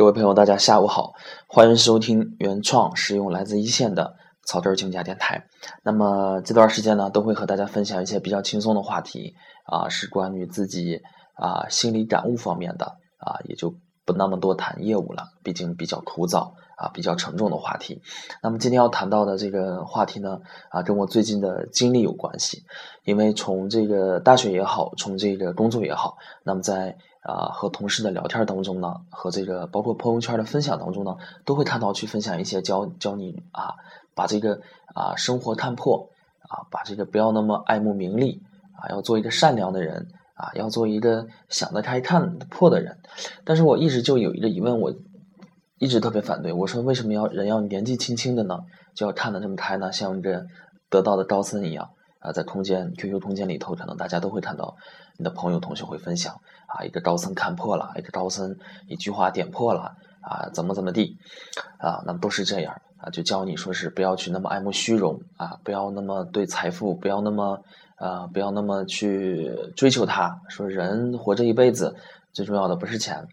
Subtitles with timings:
[0.00, 1.12] 各位朋友，大家下午好，
[1.46, 5.44] 欢迎收听原创使用来自一线的草根竞价电台。
[5.82, 9.34] 那么这段时间呢，都会和大家分享一些比较轻松的话题
[9.66, 11.02] 啊，是关于自己
[11.34, 12.86] 啊心理感悟方面的
[13.18, 13.74] 啊，也就
[14.04, 18.02] 不那么多谈业务了，毕竟比较枯燥啊，比较沉重的话题。
[18.42, 20.40] 那么今天要谈到的这个话题呢，
[20.70, 22.64] 啊，跟我最近的经历有关系，
[23.04, 33.74] 因为从这个大学也好，从这个工作也好，那么在啊，和同事的聊天当中呢，和这个包括朋友圈的分享当中呢，都会谈到去分享一些教教你啊，
[34.14, 34.60] 把这个
[34.94, 36.08] 啊生活看破
[36.48, 40.08] 啊，把这个不要那么爱慕名利啊，要做一个善良的人
[40.40, 42.98] 啊，要做一个想得开看得破的人。
[43.44, 44.94] 但是我一直就有一个疑问，我
[45.78, 46.52] 一直特别反对。
[46.52, 48.60] 我说为什么要人要年纪轻轻的呢，
[48.94, 49.92] 就要看得这么开呢？
[49.92, 50.46] 像这
[50.88, 51.90] 得道的高僧一样。
[52.20, 54.76] 啊，在空间 QQ 空间里头，可能大家都会看到
[55.16, 58.54] 你的朋友同学会分享啊，一个高僧看破了，一个高僧
[58.88, 61.16] 一句话点破了啊，怎么怎么地
[61.78, 67.58] 啊，那么都是这样啊，就教你说是不要去那么爱慕虚荣啊，不要那么对财富，不要那么
[67.98, 70.40] 呃，不要那么去追求它。
[70.48, 71.94] 说人活这一辈子
[72.32, 73.26] 最重要的不是钱，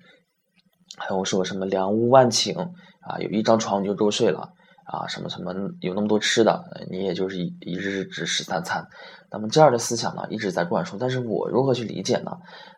[0.97, 2.57] 还有说什么两屋万顷
[3.01, 4.53] 啊，有一张床你就够睡了。
[4.89, 8.87] 啊，什么什么有那么多吃的，你也就是一一日只食三餐。
[9.29, 10.97] 那么这样的思想呢，一直在灌输。
[10.97, 12.31] 但是我如何去理解呢？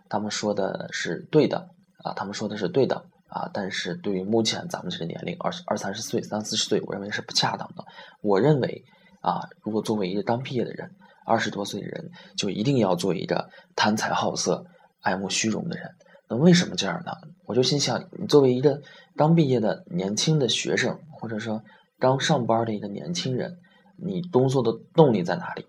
[0.10, 1.68] 他们说的是对的
[2.04, 3.50] 啊，他们说的是对的啊。
[3.54, 7.84] 但是对于目前咱们这个年龄，二二三十岁、三四十岁，我认为是不恰当的。
[8.22, 8.84] 我认为
[9.22, 10.90] 啊，如果作为一个刚毕业的人，
[11.26, 14.66] 二十多岁的人，就一定要做一个贪财好色、
[15.02, 15.90] 爱慕虚荣的人。
[16.30, 17.12] 那为什么这样呢？
[17.46, 18.82] 我就心想，你作为一个
[19.16, 21.62] 刚毕业的年轻的学生，或者说。
[22.02, 23.58] 刚上班的一个年轻人，
[23.98, 25.66] 你工作的动力在哪里？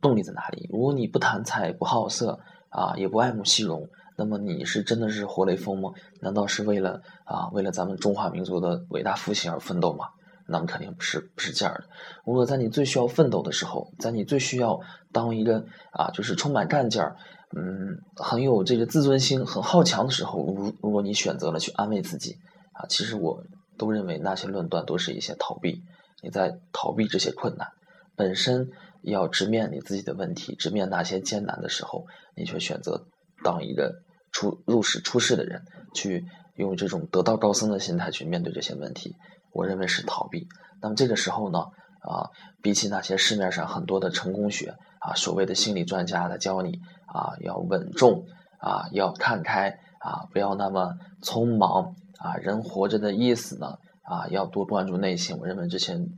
[0.00, 0.68] 动力在哪里？
[0.70, 5.90] 如果你不贪财不好色啊，也不爱慕虚荣，那么你是真的是活雷锋吗？
[6.20, 10.06] 难道是为了啊，为了咱们中华民族的伟大复兴而奋斗吗？
[10.48, 11.84] 那么肯定不是，不是这样的。
[12.26, 14.80] 如果在你最需要奋斗的时候，在你最需要
[15.12, 17.16] 当一个啊，就是充满干劲儿，
[17.56, 22.36] 嗯，很有这个自尊心、很好强的时候，如如果你选择了去安慰自己
[22.72, 23.42] 啊，其实我。
[23.78, 25.84] 都认为那些论断都是一些逃避，
[26.20, 27.68] 你在逃避这些困难。
[28.16, 28.70] 本身
[29.02, 32.04] 要直面你自己的问题，直面那些艰难的时候，
[32.34, 33.06] 你却选择
[33.44, 34.02] 当一个
[34.38, 39.16] 出入世出世的人，去用这种得道高僧的心态去面对这些问题。
[39.50, 40.46] 我认为是逃避。
[40.80, 42.30] 那么这个时候呢，啊，
[42.62, 48.26] 比起那些市面上很多的成功学啊，所谓的心理专家来教你啊，要稳重
[48.60, 51.96] 啊，要看开啊，不要那么匆忙。
[52.20, 53.78] 啊，人活着的意思呢？
[54.02, 55.36] 啊，要多关注内心。
[55.38, 56.08] 我认为这些，嗯，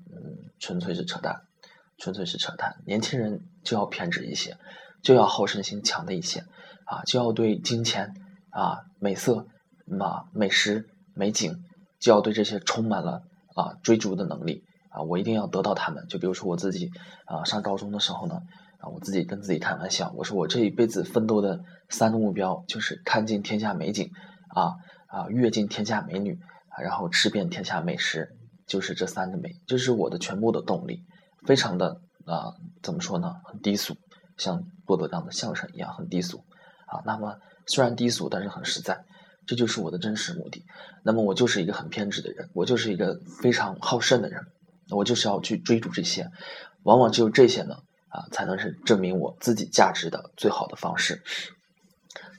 [0.58, 1.40] 纯粹是扯淡，
[1.96, 2.76] 纯粹是扯淡。
[2.84, 4.58] 年轻人就要偏执一些，
[5.02, 6.40] 就要好胜心强的一些，
[6.86, 8.12] 啊，就要对金钱、
[8.50, 9.46] 啊美色、
[9.86, 11.54] 嘛美食、美景，
[12.00, 13.22] 就要对这些充满了
[13.54, 14.62] 啊追逐的能力。
[14.90, 16.04] 啊，我一定要得到他们。
[16.08, 16.90] 就比如说我自己，
[17.26, 18.40] 啊，上高中的时候呢，
[18.78, 24.10] 啊，我自己跟自己开玩笑，我说我这一辈子奋斗的三个目标就是看尽天下美景，
[24.54, 24.74] 啊。
[25.12, 26.38] 啊，阅尽天下美女，
[26.80, 28.28] 然后吃遍天下美食，
[28.68, 31.02] 就是这三个美，就是我的全部的动力，
[31.48, 33.34] 非常的啊，怎么说呢？
[33.42, 33.96] 很低俗，
[34.40, 36.42] 像郭德纲的相声一样很低俗
[36.86, 36.98] 啊。
[37.04, 39.04] 那么虽然低俗，但是很实在，
[39.46, 40.64] 这就是我的真实目的。
[41.04, 44.42] 那么我就是一个很偏执的人，我就是一个非常好胜的人，
[44.90, 46.28] 我就是要去追逐这些，
[46.82, 47.76] 往往只有这些呢，
[48.08, 51.22] 啊，才能是证明我自己价值的最好的方式。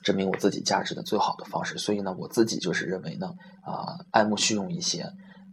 [0.04, 5.06] 证明我自己价值的最好的方式，所以呢，我自己就是认为呢，啊，爱慕虚荣一些，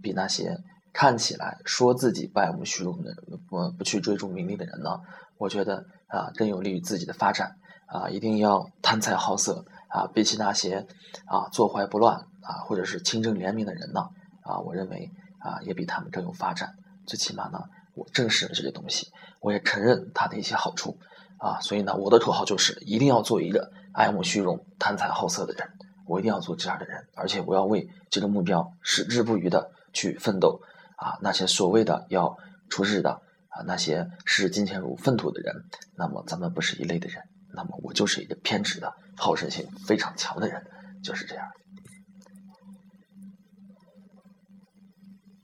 [0.03, 0.57] 比那些
[0.99, 3.15] 看起来说自己不爱慕虚荣的，
[3.49, 5.01] 不不去追逐名利的人呢，
[5.37, 7.55] 我觉得啊，更有利于自己的发展
[7.87, 10.85] 啊，一定要贪财好色啊，比起那些
[11.27, 14.09] 啊坐怀不乱啊，或者是清正廉明的人呢，
[14.43, 15.09] 啊，我认为
[15.39, 16.75] 啊，也比他们更有发展。
[17.07, 17.63] 最起码呢，
[17.95, 20.99] 我正视了这些东西，我也承认它的一些好处。
[21.37, 25.71] 啊，所以呢，我的口号就是一定要做一个爱慕虚荣、贪财好色的人，
[26.07, 30.61] 我一定要做这样的人，而且我要为这个目标矢志不渝的去奋斗。
[30.99, 32.37] 啊，那些所谓的要
[32.69, 33.11] 出世的
[33.49, 35.55] 啊，那些视金钱如粪土的人，
[35.97, 37.23] 那么咱们不是一类的人，
[37.55, 40.63] 那么我就是一个偏执的好胜心非常强的人，
[41.03, 41.47] 就是这样。